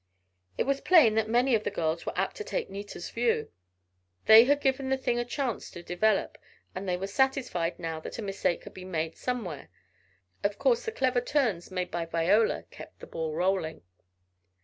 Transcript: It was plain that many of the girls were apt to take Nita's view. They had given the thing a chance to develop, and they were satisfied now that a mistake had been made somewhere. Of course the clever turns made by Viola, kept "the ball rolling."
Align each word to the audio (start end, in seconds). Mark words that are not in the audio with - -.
It 0.57 0.63
was 0.63 0.81
plain 0.81 1.13
that 1.13 1.29
many 1.29 1.53
of 1.53 1.63
the 1.63 1.69
girls 1.69 2.07
were 2.07 2.17
apt 2.17 2.35
to 2.37 2.43
take 2.43 2.71
Nita's 2.71 3.11
view. 3.11 3.51
They 4.25 4.45
had 4.45 4.59
given 4.59 4.89
the 4.89 4.97
thing 4.97 5.19
a 5.19 5.23
chance 5.25 5.69
to 5.69 5.83
develop, 5.83 6.39
and 6.73 6.89
they 6.89 6.97
were 6.97 7.05
satisfied 7.05 7.77
now 7.77 7.99
that 7.99 8.17
a 8.17 8.23
mistake 8.23 8.63
had 8.63 8.73
been 8.73 8.89
made 8.89 9.15
somewhere. 9.15 9.69
Of 10.43 10.57
course 10.57 10.85
the 10.85 10.91
clever 10.91 11.21
turns 11.21 11.69
made 11.69 11.91
by 11.91 12.07
Viola, 12.07 12.63
kept 12.71 12.99
"the 12.99 13.05
ball 13.05 13.35
rolling." 13.35 13.83